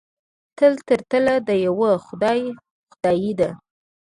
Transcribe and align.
تل 0.57 0.73
تر 0.87 0.99
تله 1.09 1.35
د 1.47 1.49
یوه 1.67 1.91
خدای 2.05 2.41
خدایي 2.91 3.31
ده. 3.39 3.49